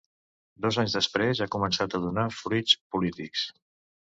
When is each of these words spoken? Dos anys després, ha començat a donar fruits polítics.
Dos 0.65 0.79
anys 0.83 0.95
després, 0.97 1.41
ha 1.43 1.49
començat 1.57 1.93
a 1.93 2.01
donar 2.07 2.25
fruits 2.39 2.79
polítics. 2.97 3.47